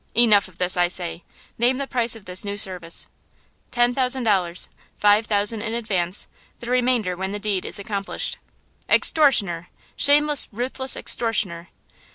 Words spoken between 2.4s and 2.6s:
new